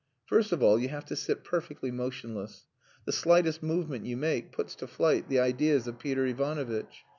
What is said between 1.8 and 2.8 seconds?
motionless.